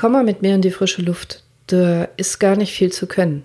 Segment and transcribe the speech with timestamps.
[0.00, 1.42] Komm mal mit mir in die frische Luft.
[1.66, 3.44] Da ist gar nicht viel zu können.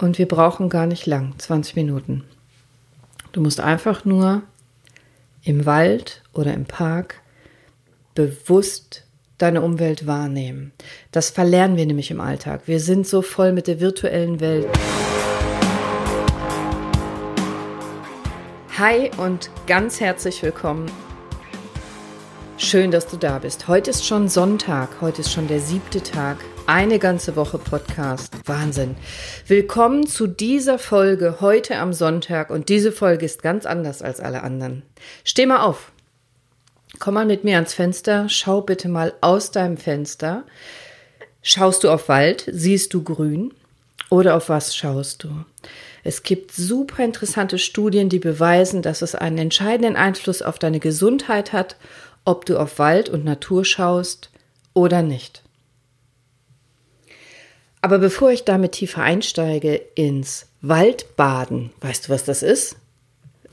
[0.00, 2.22] Und wir brauchen gar nicht lang, 20 Minuten.
[3.32, 4.42] Du musst einfach nur
[5.42, 7.22] im Wald oder im Park
[8.14, 9.02] bewusst
[9.38, 10.70] deine Umwelt wahrnehmen.
[11.10, 12.62] Das verlernen wir nämlich im Alltag.
[12.66, 14.68] Wir sind so voll mit der virtuellen Welt.
[18.78, 20.88] Hi und ganz herzlich willkommen.
[22.60, 23.68] Schön, dass du da bist.
[23.68, 26.38] Heute ist schon Sonntag, heute ist schon der siebte Tag.
[26.66, 28.34] Eine ganze Woche Podcast.
[28.46, 28.96] Wahnsinn.
[29.46, 34.42] Willkommen zu dieser Folge heute am Sonntag und diese Folge ist ganz anders als alle
[34.42, 34.82] anderen.
[35.22, 35.92] Steh mal auf.
[36.98, 40.42] Komm mal mit mir ans Fenster, schau bitte mal aus deinem Fenster.
[41.42, 43.54] Schaust du auf Wald, siehst du grün
[44.10, 45.30] oder auf was schaust du?
[46.02, 51.52] Es gibt super interessante Studien, die beweisen, dass es einen entscheidenden Einfluss auf deine Gesundheit
[51.52, 51.76] hat,
[52.28, 54.30] ob du auf Wald und Natur schaust
[54.74, 55.42] oder nicht.
[57.80, 62.76] Aber bevor ich damit tiefer einsteige ins Waldbaden, weißt du, was das ist?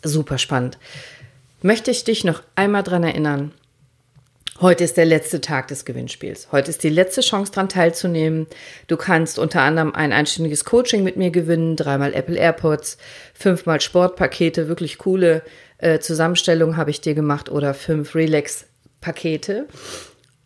[0.03, 0.77] Super spannend
[1.65, 3.51] möchte ich dich noch einmal daran erinnern,
[4.61, 6.47] Heute ist der letzte Tag des Gewinnspiels.
[6.53, 8.47] Heute ist die letzte Chance daran teilzunehmen.
[8.87, 12.97] Du kannst unter anderem ein einstündiges Coaching mit mir gewinnen, dreimal Apple AirPods,
[13.33, 15.41] fünfmal Sportpakete, wirklich coole
[15.77, 19.67] äh, Zusammenstellungen habe ich dir gemacht oder fünf Relax-Pakete.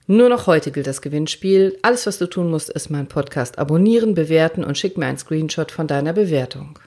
[0.08, 1.78] Nur noch heute gilt das Gewinnspiel.
[1.84, 5.72] Alles, was du tun musst, ist meinen Podcast abonnieren, bewerten und schick mir einen Screenshot
[5.72, 6.80] von deiner Bewertung.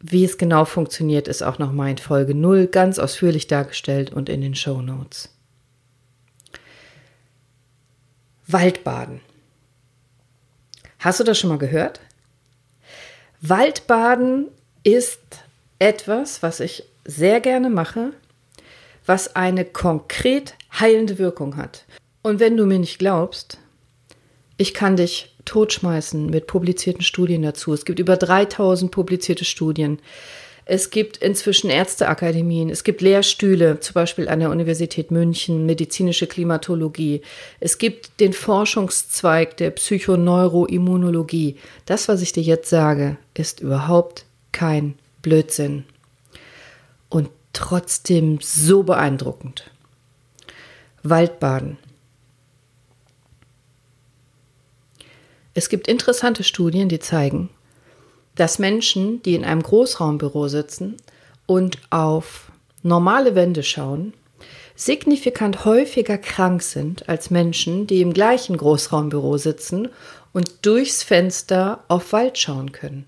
[0.00, 4.40] Wie es genau funktioniert, ist auch nochmal in Folge 0 ganz ausführlich dargestellt und in
[4.40, 5.28] den Show Notes.
[8.46, 9.20] Waldbaden.
[10.98, 12.00] Hast du das schon mal gehört?
[13.42, 14.48] Waldbaden
[14.84, 15.20] ist
[15.82, 18.12] etwas, was ich sehr gerne mache,
[19.04, 21.84] was eine konkret heilende Wirkung hat.
[22.22, 23.58] Und wenn du mir nicht glaubst,
[24.58, 27.72] ich kann dich totschmeißen mit publizierten Studien dazu.
[27.72, 29.98] Es gibt über 3000 publizierte Studien.
[30.64, 37.22] Es gibt inzwischen Ärzteakademien, es gibt Lehrstühle, zum Beispiel an der Universität München, medizinische Klimatologie.
[37.58, 41.56] Es gibt den Forschungszweig der Psychoneuroimmunologie.
[41.86, 45.84] Das, was ich dir jetzt sage, ist überhaupt kein Blödsinn.
[47.08, 49.70] Und trotzdem so beeindruckend.
[51.02, 51.78] Waldbaden.
[55.54, 57.50] Es gibt interessante Studien, die zeigen,
[58.34, 60.96] dass Menschen, die in einem Großraumbüro sitzen
[61.46, 62.50] und auf
[62.82, 64.14] normale Wände schauen,
[64.74, 69.88] signifikant häufiger krank sind als Menschen, die im gleichen Großraumbüro sitzen
[70.32, 73.04] und durchs Fenster auf Wald schauen können.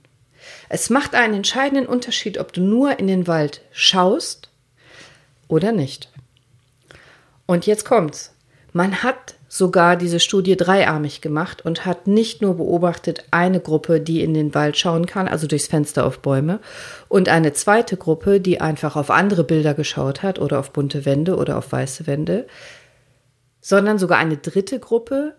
[0.69, 4.51] Es macht einen entscheidenden Unterschied, ob du nur in den Wald schaust
[5.49, 6.11] oder nicht.
[7.47, 8.35] Und jetzt kommt's.
[8.73, 14.21] Man hat sogar diese Studie dreiarmig gemacht und hat nicht nur beobachtet eine Gruppe, die
[14.21, 16.59] in den Wald schauen kann, also durchs Fenster auf Bäume,
[17.09, 21.37] und eine zweite Gruppe, die einfach auf andere Bilder geschaut hat oder auf bunte Wände
[21.37, 22.49] oder auf weiße Wände,
[23.61, 25.37] sondern sogar eine dritte Gruppe,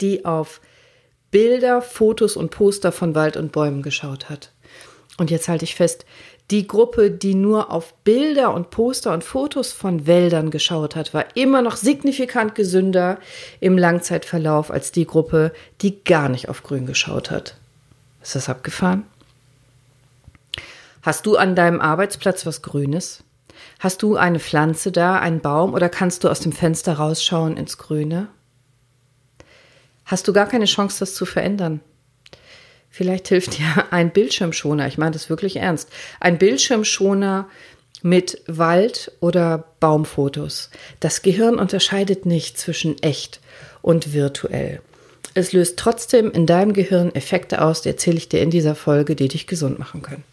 [0.00, 0.60] die auf
[1.32, 4.52] Bilder, Fotos und Poster von Wald und Bäumen geschaut hat.
[5.18, 6.06] Und jetzt halte ich fest,
[6.50, 11.24] die Gruppe, die nur auf Bilder und Poster und Fotos von Wäldern geschaut hat, war
[11.34, 13.18] immer noch signifikant gesünder
[13.60, 17.56] im Langzeitverlauf als die Gruppe, die gar nicht auf Grün geschaut hat.
[18.22, 19.04] Ist das abgefahren?
[21.00, 23.24] Hast du an deinem Arbeitsplatz was Grünes?
[23.78, 27.78] Hast du eine Pflanze da, einen Baum oder kannst du aus dem Fenster rausschauen ins
[27.78, 28.28] Grüne?
[30.04, 31.80] Hast du gar keine Chance, das zu verändern?
[32.90, 34.86] Vielleicht hilft dir ein Bildschirmschoner.
[34.86, 35.88] Ich meine das wirklich ernst.
[36.20, 37.48] Ein Bildschirmschoner
[38.02, 40.70] mit Wald- oder Baumfotos.
[41.00, 43.40] Das Gehirn unterscheidet nicht zwischen echt
[43.80, 44.82] und virtuell.
[45.34, 49.16] Es löst trotzdem in deinem Gehirn Effekte aus, die erzähle ich dir in dieser Folge,
[49.16, 50.24] die dich gesund machen können.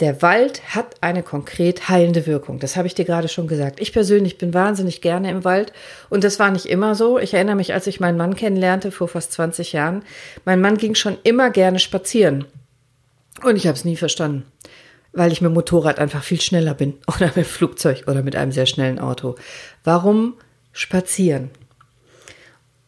[0.00, 2.58] Der Wald hat eine konkret heilende Wirkung.
[2.58, 3.80] Das habe ich dir gerade schon gesagt.
[3.80, 5.72] Ich persönlich bin wahnsinnig gerne im Wald
[6.10, 7.18] und das war nicht immer so.
[7.20, 10.02] Ich erinnere mich, als ich meinen Mann kennenlernte vor fast 20 Jahren.
[10.44, 12.44] Mein Mann ging schon immer gerne spazieren
[13.44, 14.44] und ich habe es nie verstanden,
[15.12, 18.34] weil ich mit dem Motorrad einfach viel schneller bin oder mit dem Flugzeug oder mit
[18.34, 19.36] einem sehr schnellen Auto.
[19.84, 20.34] Warum
[20.72, 21.50] spazieren?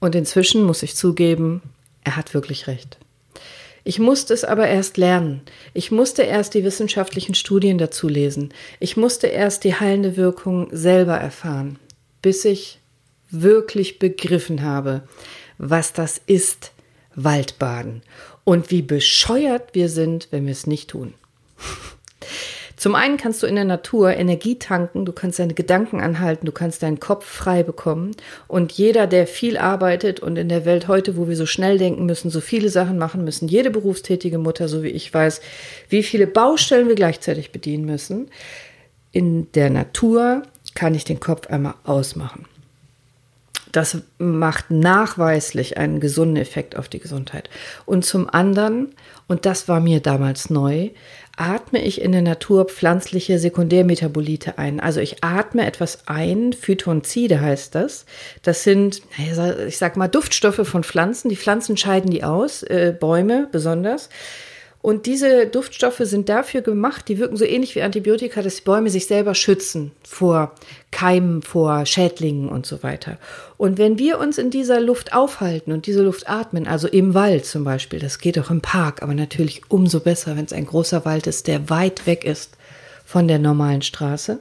[0.00, 1.62] Und inzwischen muss ich zugeben,
[2.02, 2.98] er hat wirklich recht.
[3.88, 5.42] Ich musste es aber erst lernen.
[5.72, 8.52] Ich musste erst die wissenschaftlichen Studien dazu lesen.
[8.80, 11.78] Ich musste erst die heilende Wirkung selber erfahren,
[12.20, 12.80] bis ich
[13.30, 15.04] wirklich begriffen habe,
[15.58, 16.72] was das ist,
[17.14, 18.02] Waldbaden
[18.42, 21.14] und wie bescheuert wir sind, wenn wir es nicht tun.
[22.86, 26.52] Zum einen kannst du in der Natur Energie tanken, du kannst deine Gedanken anhalten, du
[26.52, 28.12] kannst deinen Kopf frei bekommen.
[28.46, 32.06] Und jeder, der viel arbeitet und in der Welt heute, wo wir so schnell denken
[32.06, 35.40] müssen, so viele Sachen machen müssen, jede berufstätige Mutter, so wie ich weiß,
[35.88, 38.28] wie viele Baustellen wir gleichzeitig bedienen müssen,
[39.10, 40.44] in der Natur
[40.76, 42.46] kann ich den Kopf einmal ausmachen.
[43.72, 47.50] Das macht nachweislich einen gesunden Effekt auf die Gesundheit.
[47.84, 48.94] Und zum anderen,
[49.26, 50.90] und das war mir damals neu,
[51.36, 54.80] atme ich in der Natur pflanzliche Sekundärmetabolite ein.
[54.80, 58.06] Also ich atme etwas ein, Phytonzide heißt das.
[58.42, 59.02] Das sind,
[59.66, 61.28] ich sag mal, Duftstoffe von Pflanzen.
[61.28, 64.08] Die Pflanzen scheiden die aus, äh, Bäume besonders.
[64.86, 68.88] Und diese Duftstoffe sind dafür gemacht, die wirken so ähnlich wie Antibiotika, dass die Bäume
[68.88, 70.54] sich selber schützen vor
[70.92, 73.18] Keimen, vor Schädlingen und so weiter.
[73.56, 77.46] Und wenn wir uns in dieser Luft aufhalten und diese Luft atmen, also im Wald
[77.46, 81.04] zum Beispiel, das geht auch im Park, aber natürlich umso besser, wenn es ein großer
[81.04, 82.56] Wald ist, der weit weg ist
[83.04, 84.38] von der normalen Straße,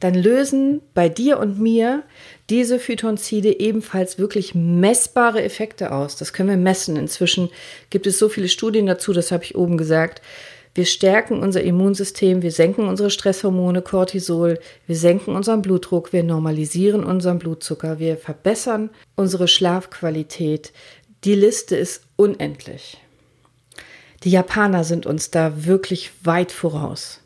[0.00, 2.02] dann lösen bei dir und mir
[2.48, 6.16] diese Phytonzide ebenfalls wirklich messbare Effekte aus.
[6.16, 6.96] Das können wir messen.
[6.96, 7.50] Inzwischen
[7.90, 10.22] gibt es so viele Studien dazu, das habe ich oben gesagt.
[10.74, 17.02] Wir stärken unser Immunsystem, wir senken unsere Stresshormone, Cortisol, wir senken unseren Blutdruck, wir normalisieren
[17.02, 20.74] unseren Blutzucker, wir verbessern unsere Schlafqualität.
[21.24, 22.98] Die Liste ist unendlich.
[24.22, 27.20] Die Japaner sind uns da wirklich weit voraus.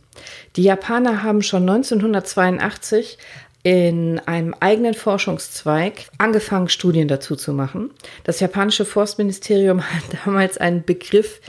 [0.54, 3.18] Die Japaner haben schon 1982
[3.62, 7.90] in einem eigenen Forschungszweig angefangen, Studien dazu zu machen.
[8.24, 11.40] Das japanische Forstministerium hat damals einen Begriff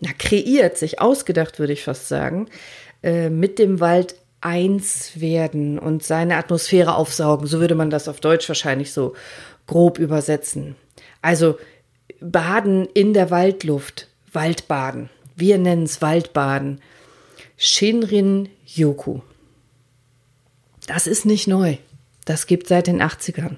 [0.00, 2.48] na, kreiert, sich ausgedacht, würde ich fast sagen,
[3.02, 7.46] äh, mit dem Wald eins werden und seine Atmosphäre aufsaugen.
[7.46, 9.14] So würde man das auf Deutsch wahrscheinlich so
[9.66, 10.76] grob übersetzen.
[11.22, 11.58] Also
[12.20, 15.08] baden in der Waldluft, Waldbaden.
[15.34, 16.82] Wir nennen es Waldbaden.
[17.56, 19.20] Shinrin Yoku.
[20.86, 21.76] Das ist nicht neu.
[22.24, 23.56] Das gibt seit den 80ern.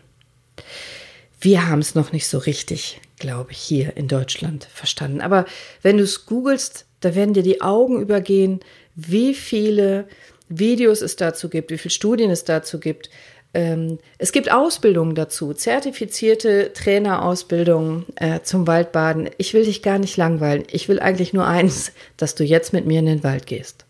[1.40, 5.20] Wir haben es noch nicht so richtig, glaube ich, hier in Deutschland verstanden.
[5.20, 5.44] Aber
[5.82, 8.60] wenn du es googelst, da werden dir die Augen übergehen,
[8.94, 10.08] wie viele
[10.48, 13.10] Videos es dazu gibt, wie viele Studien es dazu gibt.
[13.54, 19.30] Ähm, es gibt Ausbildungen dazu, zertifizierte Trainerausbildungen äh, zum Waldbaden.
[19.38, 20.64] Ich will dich gar nicht langweilen.
[20.70, 23.85] Ich will eigentlich nur eins, dass du jetzt mit mir in den Wald gehst.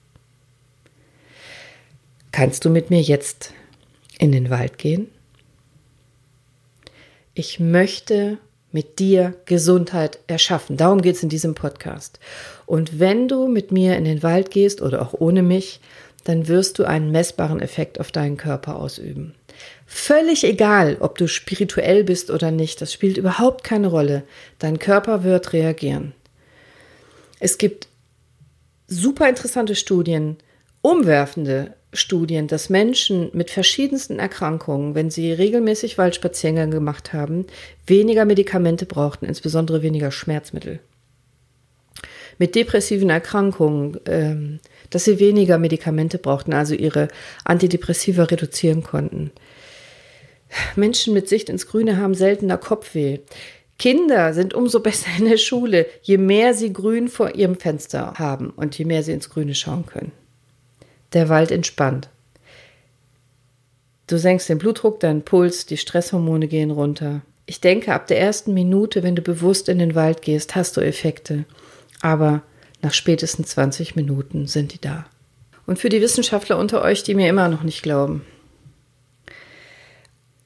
[2.36, 3.54] Kannst du mit mir jetzt
[4.18, 5.08] in den Wald gehen?
[7.32, 8.36] Ich möchte
[8.72, 10.76] mit dir Gesundheit erschaffen.
[10.76, 12.20] Darum geht es in diesem Podcast.
[12.66, 15.80] Und wenn du mit mir in den Wald gehst oder auch ohne mich,
[16.24, 19.34] dann wirst du einen messbaren Effekt auf deinen Körper ausüben.
[19.86, 24.24] Völlig egal, ob du spirituell bist oder nicht, das spielt überhaupt keine Rolle.
[24.58, 26.12] Dein Körper wird reagieren.
[27.40, 27.88] Es gibt
[28.88, 30.36] super interessante Studien,
[30.86, 37.46] umwerfende Studien, dass Menschen mit verschiedensten Erkrankungen, wenn sie regelmäßig Waldspaziergänge gemacht haben,
[37.88, 40.78] weniger Medikamente brauchten, insbesondere weniger Schmerzmittel.
[42.38, 44.60] Mit depressiven Erkrankungen, ähm,
[44.90, 47.08] dass sie weniger Medikamente brauchten, also ihre
[47.44, 49.32] Antidepressiva reduzieren konnten.
[50.76, 53.20] Menschen mit Sicht ins Grüne haben seltener Kopfweh.
[53.80, 58.50] Kinder sind umso besser in der Schule, je mehr sie Grün vor ihrem Fenster haben
[58.50, 60.12] und je mehr sie ins Grüne schauen können.
[61.16, 62.10] Der Wald entspannt.
[64.06, 67.22] Du senkst den Blutdruck, deinen Puls, die Stresshormone gehen runter.
[67.46, 70.82] Ich denke, ab der ersten Minute, wenn du bewusst in den Wald gehst, hast du
[70.82, 71.46] Effekte.
[72.02, 72.42] Aber
[72.82, 75.06] nach spätestens 20 Minuten sind die da.
[75.66, 78.22] Und für die Wissenschaftler unter euch, die mir immer noch nicht glauben.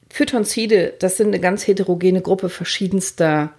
[0.09, 3.51] Phytonzide, das sind eine ganz heterogene Gruppe verschiedenster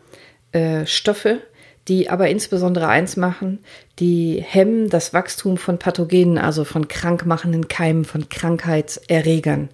[0.52, 1.42] äh, Stoffe,
[1.88, 3.58] die aber insbesondere eins machen,
[3.98, 9.68] die hemmen das Wachstum von Pathogenen, also von krankmachenden Keimen, von Krankheitserregern.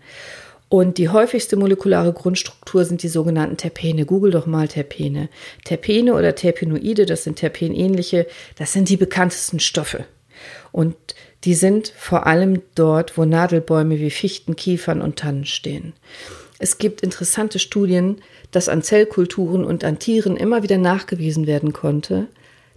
[0.71, 4.05] Und die häufigste molekulare Grundstruktur sind die sogenannten Terpene.
[4.05, 5.31] Google doch mal Terpene.
[5.65, 10.05] Terpene oder Terpenoide, das sind terpenähnliche, das sind die bekanntesten Stoffe.
[10.71, 10.95] Und
[11.45, 15.95] die sind vor allem dort, wo Nadelbäume wie Fichten, Kiefern und Tannen stehen.
[16.59, 22.29] Es gibt interessante Studien, dass an Zellkulturen und an Tieren immer wieder nachgewiesen werden konnte,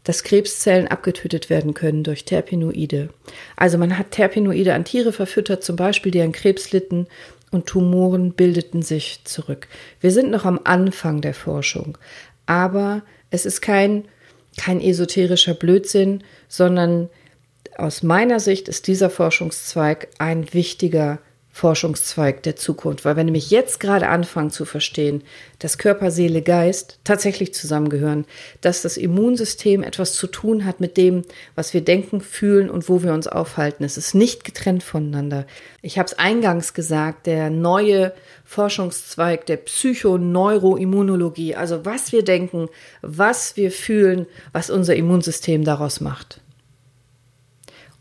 [0.03, 3.09] dass Krebszellen abgetötet werden können durch Terpenoide.
[3.55, 7.07] Also man hat Terpenoide an Tiere verfüttert, zum Beispiel, die an Krebs litten
[7.51, 9.67] und Tumoren bildeten sich zurück.
[9.99, 11.97] Wir sind noch am Anfang der Forschung,
[12.45, 14.05] aber es ist kein,
[14.57, 17.09] kein esoterischer Blödsinn, sondern
[17.77, 21.19] aus meiner Sicht ist dieser Forschungszweig ein wichtiger
[21.61, 23.05] Forschungszweig der Zukunft.
[23.05, 25.21] Weil wenn nämlich jetzt gerade anfangen zu verstehen,
[25.59, 28.25] dass Körper, Seele, Geist tatsächlich zusammengehören,
[28.61, 31.21] dass das Immunsystem etwas zu tun hat mit dem,
[31.53, 33.83] was wir denken, fühlen und wo wir uns aufhalten.
[33.83, 35.45] Es ist nicht getrennt voneinander.
[35.83, 38.11] Ich habe es eingangs gesagt, der neue
[38.43, 42.69] Forschungszweig der Psychoneuroimmunologie, also was wir denken,
[43.03, 46.41] was wir fühlen, was unser Immunsystem daraus macht.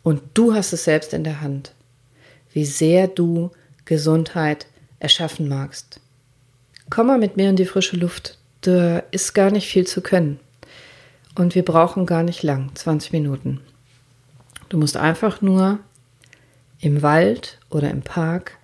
[0.02, 1.74] Und du hast es selbst in der Hand
[2.52, 3.50] wie sehr du
[3.84, 4.66] Gesundheit
[4.98, 6.00] erschaffen magst.
[6.90, 8.38] Komm mal mit mir in die frische Luft.
[8.62, 10.38] Da ist gar nicht viel zu können.
[11.34, 13.60] Und wir brauchen gar nicht lang, 20 Minuten.
[14.68, 15.78] Du musst einfach nur
[16.80, 18.58] im Wald oder im Park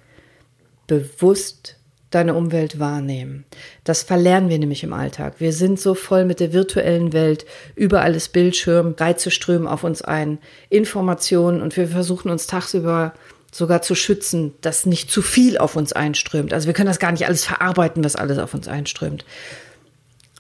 [0.86, 1.76] bewusst
[2.10, 3.44] deine Umwelt wahrnehmen.
[3.84, 5.34] Das verlernen wir nämlich im Alltag.
[5.38, 10.02] Wir sind so voll mit der virtuellen Welt, überall ist Bildschirm, Reize strömen auf uns
[10.02, 10.38] ein,
[10.70, 13.12] Informationen und wir versuchen uns tagsüber
[13.52, 16.52] sogar zu schützen, dass nicht zu viel auf uns einströmt.
[16.52, 19.24] Also wir können das gar nicht alles verarbeiten, was alles auf uns einströmt.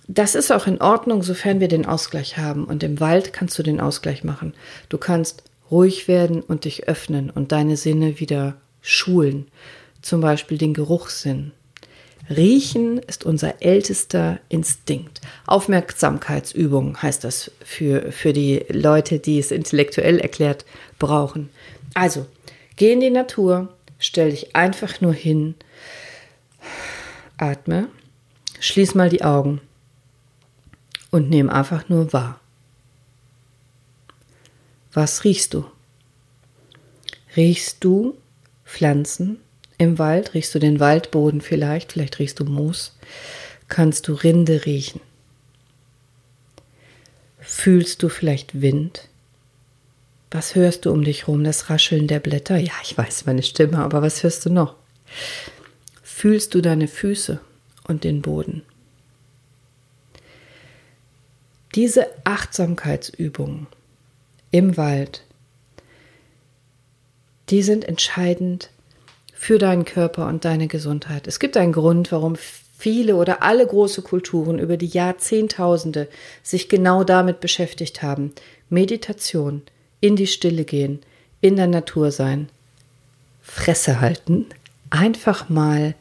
[0.08, 2.64] Das ist auch in Ordnung, sofern wir den Ausgleich haben.
[2.64, 4.54] Und im Wald kannst du den Ausgleich machen.
[4.88, 9.48] Du kannst ruhig werden und dich öffnen und deine Sinne wieder schulen.
[10.02, 11.52] Zum Beispiel den Geruchssinn.
[12.28, 15.20] Riechen ist unser ältester Instinkt.
[15.46, 20.64] Aufmerksamkeitsübung heißt das für, für die Leute, die es intellektuell erklärt
[20.98, 21.50] brauchen.
[21.94, 22.26] Also,
[22.76, 25.54] Geh in die Natur, stell dich einfach nur hin,
[27.38, 27.88] atme,
[28.60, 29.60] schließ mal die Augen
[31.10, 32.40] und nimm einfach nur wahr.
[34.92, 35.64] Was riechst du?
[37.36, 38.16] Riechst du
[38.64, 39.40] Pflanzen
[39.78, 40.34] im Wald?
[40.34, 41.92] Riechst du den Waldboden vielleicht?
[41.92, 42.96] Vielleicht riechst du Moos?
[43.68, 45.00] Kannst du Rinde riechen?
[47.40, 49.08] Fühlst du vielleicht Wind?
[50.36, 51.44] Was hörst du um dich rum?
[51.44, 52.58] Das Rascheln der Blätter?
[52.58, 54.74] Ja, ich weiß meine Stimme, aber was hörst du noch?
[56.02, 57.40] Fühlst du deine Füße
[57.88, 58.60] und den Boden?
[61.74, 63.66] Diese Achtsamkeitsübungen
[64.50, 65.22] im Wald,
[67.48, 68.68] die sind entscheidend
[69.32, 71.26] für deinen Körper und deine Gesundheit.
[71.26, 72.36] Es gibt einen Grund, warum
[72.76, 76.08] viele oder alle große Kulturen über die Jahrzehntausende
[76.42, 78.34] sich genau damit beschäftigt haben.
[78.68, 79.62] Meditation,
[80.06, 81.00] in die Stille gehen,
[81.40, 82.48] in der Natur sein,
[83.42, 84.46] Fresse halten,
[84.88, 85.94] einfach mal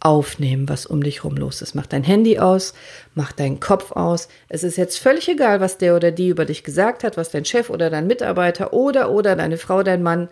[0.00, 1.74] aufnehmen, was um dich rum los ist.
[1.74, 2.72] Mach dein Handy aus,
[3.14, 4.28] mach deinen Kopf aus.
[4.48, 7.44] Es ist jetzt völlig egal, was der oder die über dich gesagt hat, was dein
[7.44, 10.28] Chef oder dein Mitarbeiter oder oder deine Frau, dein Mann.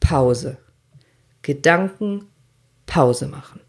[0.00, 0.56] Pause.
[1.42, 2.26] Gedanken,
[2.86, 3.60] Pause machen.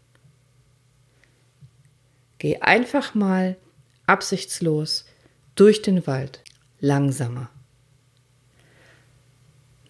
[2.38, 3.56] Geh einfach mal
[4.06, 5.04] absichtslos
[5.54, 6.42] durch den Wald,
[6.80, 7.50] langsamer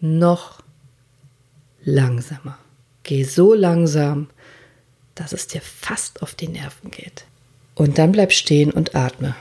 [0.01, 0.63] noch
[1.85, 2.59] langsamer.
[3.03, 4.29] Geh so langsam,
[5.15, 7.25] dass es dir fast auf die Nerven geht.
[7.75, 9.35] Und dann bleib stehen und atme.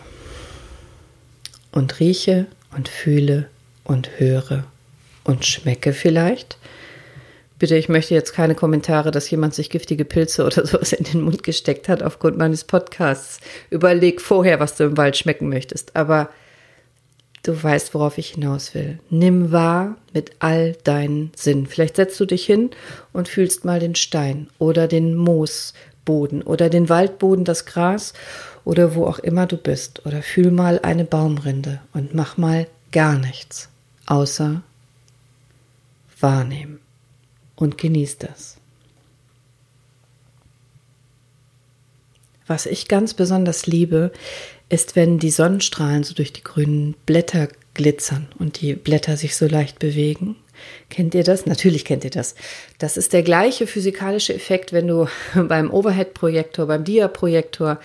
[1.71, 3.49] Und rieche und fühle
[3.83, 4.63] und höre
[5.23, 6.57] und schmecke vielleicht.
[7.59, 11.21] Bitte, ich möchte jetzt keine Kommentare, dass jemand sich giftige Pilze oder sowas in den
[11.21, 13.39] Mund gesteckt hat aufgrund meines Podcasts.
[13.69, 15.95] Überleg vorher, was du im Wald schmecken möchtest.
[15.95, 16.29] Aber
[17.43, 18.99] Du weißt, worauf ich hinaus will.
[19.09, 21.65] Nimm wahr mit all deinen Sinnen.
[21.65, 22.71] Vielleicht setzt du dich hin
[23.13, 28.13] und fühlst mal den Stein oder den Moosboden oder den Waldboden, das Gras
[28.65, 30.05] oder wo auch immer du bist.
[30.05, 33.69] Oder fühl mal eine Baumrinde und mach mal gar nichts,
[34.07, 34.61] außer
[36.19, 36.79] wahrnehmen
[37.55, 38.57] und genieß das.
[42.45, 44.11] Was ich ganz besonders liebe,
[44.69, 49.47] ist, wenn die Sonnenstrahlen so durch die grünen Blätter glitzern und die Blätter sich so
[49.47, 50.35] leicht bewegen.
[50.89, 51.45] Kennt ihr das?
[51.45, 52.33] Natürlich kennt ihr das.
[52.79, 57.79] Das ist der gleiche physikalische Effekt, wenn du beim Overhead-Projektor, beim Dia-Projektor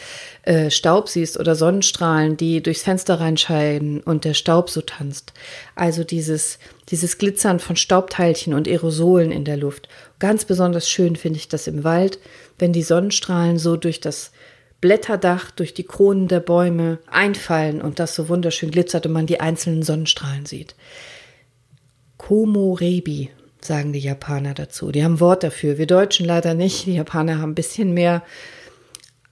[0.45, 5.33] äh, Staub siehst oder Sonnenstrahlen, die durchs Fenster reinscheiden und der Staub so tanzt.
[5.75, 6.59] Also dieses,
[6.89, 9.89] dieses Glitzern von Staubteilchen und Aerosolen in der Luft.
[10.19, 12.19] Ganz besonders schön finde ich das im Wald,
[12.59, 14.33] wenn die Sonnenstrahlen so durch das
[14.83, 19.41] Blätterdach durch die Kronen der Bäume einfallen und das so wunderschön glitzert und man die
[19.41, 20.75] einzelnen Sonnenstrahlen sieht.
[22.19, 24.91] Komorebi, sagen die Japaner dazu.
[24.91, 25.79] Die haben ein Wort dafür.
[25.79, 26.87] Wir Deutschen leider nicht.
[26.87, 28.23] Die Japaner haben ein bisschen mehr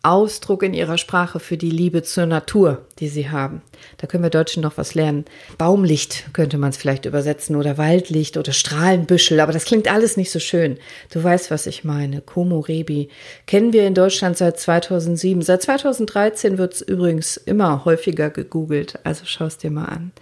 [0.02, 3.60] Ausdruck in ihrer Sprache für die Liebe zur Natur, die sie haben.
[3.98, 5.26] Da können wir Deutschen noch was lernen.
[5.58, 10.30] Baumlicht könnte man es vielleicht übersetzen oder Waldlicht oder Strahlenbüschel, aber das klingt alles nicht
[10.30, 10.78] so schön.
[11.12, 12.22] Du weißt, was ich meine.
[12.22, 13.10] Komorebi
[13.46, 15.42] kennen wir in Deutschland seit 2007.
[15.42, 20.12] Seit 2013 wird es übrigens immer häufiger gegoogelt, also schau es dir mal an.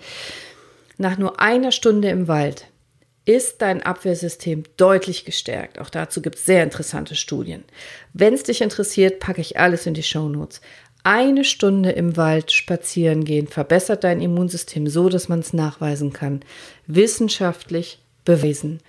[0.96, 2.66] Nach nur einer Stunde im Wald
[3.28, 5.78] ist dein Abwehrsystem deutlich gestärkt.
[5.78, 7.62] Auch dazu gibt es sehr interessante Studien.
[8.14, 10.62] Wenn es dich interessiert, packe ich alles in die Show Notes.
[11.04, 16.40] Eine Stunde im Wald spazieren gehen verbessert dein Immunsystem so, dass man es nachweisen kann.
[16.86, 18.80] Wissenschaftlich bewiesen.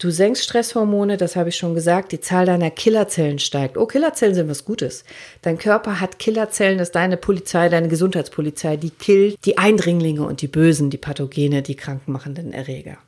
[0.00, 3.78] Du senkst Stresshormone, das habe ich schon gesagt, die Zahl deiner Killerzellen steigt.
[3.78, 5.04] Oh, Killerzellen sind was Gutes.
[5.42, 10.42] Dein Körper hat Killerzellen, das ist deine Polizei, deine Gesundheitspolizei, die killt die Eindringlinge und
[10.42, 12.98] die Bösen, die Pathogene, die krankmachenden Erreger.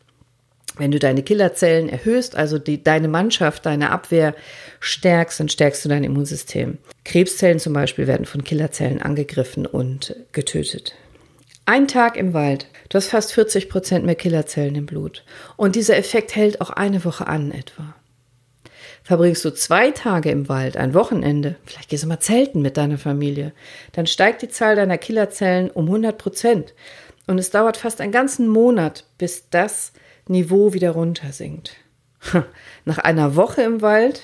[0.77, 4.35] Wenn du deine Killerzellen erhöhst, also die, deine Mannschaft, deine Abwehr
[4.81, 6.79] stärkst, dann stärkst du dein Immunsystem.
[7.05, 10.95] Krebszellen zum Beispiel werden von Killerzellen angegriffen und getötet.
[11.65, 15.25] Ein Tag im Wald, du hast fast 40 Prozent mehr Killerzellen im Blut.
[15.57, 17.95] Und dieser Effekt hält auch eine Woche an etwa.
[19.03, 22.99] Verbringst du zwei Tage im Wald, ein Wochenende, vielleicht gehst du mal zelten mit deiner
[22.99, 23.53] Familie,
[23.93, 26.75] dann steigt die Zahl deiner Killerzellen um 100 Prozent.
[27.27, 29.93] Und es dauert fast einen ganzen Monat, bis das
[30.29, 31.77] Niveau wieder runtersinkt.
[32.85, 34.23] Nach einer Woche im Wald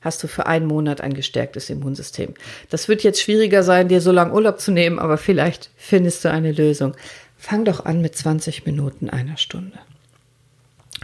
[0.00, 2.34] hast du für einen Monat ein gestärktes Immunsystem.
[2.70, 6.30] Das wird jetzt schwieriger sein, dir so lange Urlaub zu nehmen, aber vielleicht findest du
[6.30, 6.94] eine Lösung.
[7.36, 9.78] Fang doch an mit 20 Minuten einer Stunde.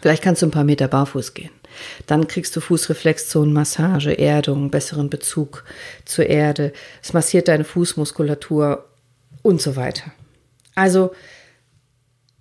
[0.01, 1.51] Vielleicht kannst du ein paar Meter barfuß gehen.
[2.07, 5.65] Dann kriegst du Fußreflexzonenmassage, Erdung, besseren Bezug
[6.05, 6.73] zur Erde.
[7.03, 8.85] Es massiert deine Fußmuskulatur
[9.43, 10.13] und so weiter.
[10.75, 11.13] Also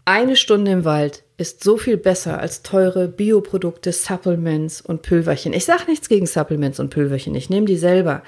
[0.05, 5.53] eine Stunde im Wald ist so viel besser als teure Bioprodukte, Supplements und Pülverchen.
[5.53, 8.23] Ich sage nichts gegen Supplements und Pülverchen, ich nehme die selber.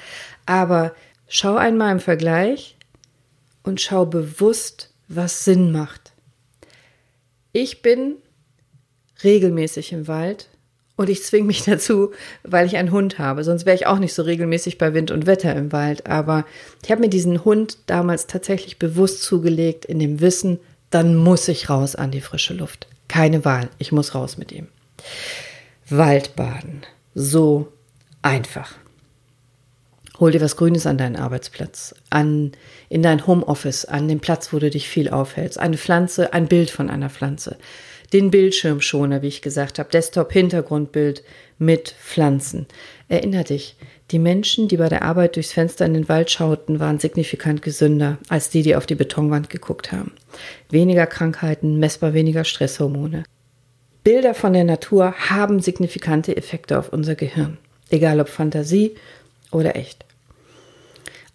[0.46, 0.94] Aber
[1.28, 2.78] schau einmal im Vergleich
[3.64, 6.14] und schau bewusst, was Sinn macht.
[7.52, 8.16] Ich bin
[9.24, 10.50] regelmäßig im Wald
[10.96, 12.12] und ich zwinge mich dazu,
[12.44, 13.44] weil ich einen Hund habe.
[13.44, 16.08] Sonst wäre ich auch nicht so regelmäßig bei Wind und Wetter im Wald.
[16.08, 16.46] Aber
[16.84, 21.70] ich habe mir diesen Hund damals tatsächlich bewusst zugelegt, in dem Wissen, dann muss ich
[21.70, 22.88] raus an die frische Luft.
[23.08, 24.68] Keine Wahl, ich muss raus mit ihm.
[25.90, 26.82] Waldbaden,
[27.14, 27.72] so
[28.22, 28.74] einfach.
[30.20, 32.54] Hol dir was Grünes an deinen Arbeitsplatz, an,
[32.90, 35.60] in dein Homeoffice, an den Platz, wo du dich viel aufhältst.
[35.60, 37.58] Eine Pflanze, ein Bild von einer Pflanze.
[38.16, 41.22] Den Bildschirmschoner, wie ich gesagt habe, Desktop-Hintergrundbild
[41.58, 42.66] mit Pflanzen.
[43.10, 43.76] Erinner dich,
[44.10, 48.18] die Menschen, die bei der Arbeit durchs Fenster in den Wald schauten, waren signifikant gesünder
[48.30, 50.14] als die, die auf die Betonwand geguckt haben.
[50.70, 53.26] Weniger Krankheiten, messbar weniger Stresshormone.
[54.06, 57.58] Bilder von der Natur haben signifikante Effekte auf unser Gehirn,
[57.90, 58.96] egal ob Fantasie
[59.52, 60.06] oder echt.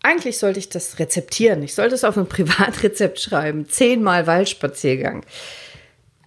[0.03, 1.63] Eigentlich sollte ich das rezeptieren.
[1.63, 3.69] Ich sollte es auf ein Privatrezept schreiben.
[3.69, 5.27] Zehnmal Waldspaziergang.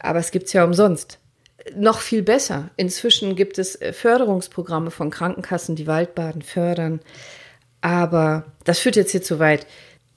[0.04, 1.18] Aber es gibt es ja umsonst
[1.76, 2.70] noch viel besser.
[2.76, 7.00] Inzwischen gibt es äh, Förderungsprogramme von Krankenkassen, die Waldbaden fördern.
[7.82, 9.68] Aber das führt jetzt hier zu weit.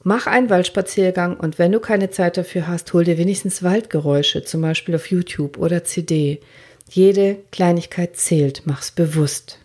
[0.03, 4.63] Mach einen Waldspaziergang und wenn du keine Zeit dafür hast, hol dir wenigstens Waldgeräusche, zum
[4.63, 6.41] Beispiel auf YouTube oder CD.
[6.89, 9.59] Jede Kleinigkeit zählt, mach's bewusst.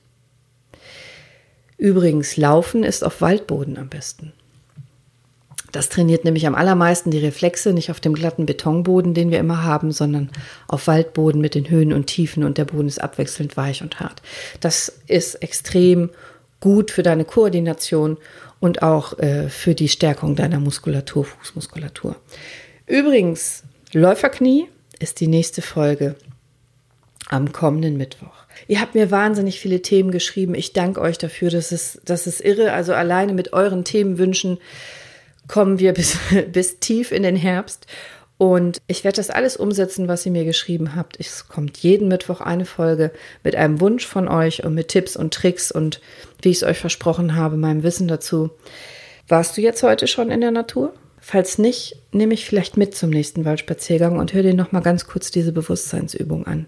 [1.77, 4.33] Übrigens, Laufen ist auf Waldboden am besten.
[5.71, 9.63] Das trainiert nämlich am allermeisten die Reflexe, nicht auf dem glatten Betonboden, den wir immer
[9.63, 10.29] haben, sondern
[10.67, 14.21] auf Waldboden mit den Höhen und Tiefen und der Boden ist abwechselnd weich und hart.
[14.59, 16.09] Das ist extrem
[16.59, 18.17] gut für deine Koordination
[18.59, 22.15] und auch äh, für die Stärkung deiner Muskulatur, Fußmuskulatur.
[22.85, 24.67] Übrigens, Läuferknie
[24.99, 26.15] ist die nächste Folge
[27.29, 28.41] am kommenden Mittwoch.
[28.67, 30.53] Ihr habt mir wahnsinnig viele Themen geschrieben.
[30.53, 31.49] Ich danke euch dafür.
[31.49, 32.73] Das ist, das ist irre.
[32.73, 34.59] Also alleine mit euren Themenwünschen
[35.51, 36.17] kommen wir bis,
[36.51, 37.85] bis tief in den Herbst.
[38.37, 41.19] Und ich werde das alles umsetzen, was ihr mir geschrieben habt.
[41.19, 43.11] Es kommt jeden Mittwoch eine Folge
[43.43, 46.01] mit einem Wunsch von euch und mit Tipps und Tricks und
[46.41, 48.49] wie ich es euch versprochen habe, meinem Wissen dazu.
[49.27, 50.91] Warst du jetzt heute schon in der Natur?
[51.19, 55.05] Falls nicht, nehme ich vielleicht mit zum nächsten Waldspaziergang und höre dir noch mal ganz
[55.05, 56.65] kurz diese Bewusstseinsübung an.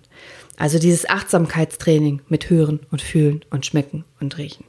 [0.57, 4.65] Also dieses Achtsamkeitstraining mit Hören und Fühlen und Schmecken und Riechen.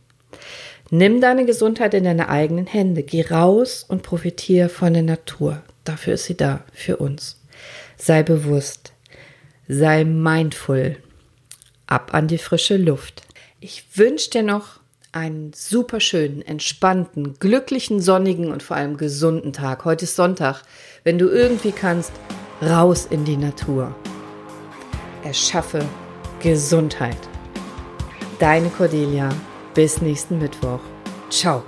[0.90, 3.02] Nimm deine Gesundheit in deine eigenen Hände.
[3.02, 5.62] Geh raus und profitiere von der Natur.
[5.84, 7.40] Dafür ist sie da, für uns.
[7.96, 8.92] Sei bewusst.
[9.66, 10.96] Sei mindful.
[11.86, 13.22] Ab an die frische Luft.
[13.60, 14.80] Ich wünsche dir noch
[15.12, 19.84] einen super schönen, entspannten, glücklichen, sonnigen und vor allem gesunden Tag.
[19.84, 20.62] Heute ist Sonntag.
[21.02, 22.12] Wenn du irgendwie kannst,
[22.60, 23.94] raus in die Natur.
[25.22, 25.84] Erschaffe
[26.40, 27.16] Gesundheit.
[28.38, 29.30] Deine Cordelia
[29.74, 30.80] bis nächsten Mittwoch.
[31.30, 31.62] Ciao.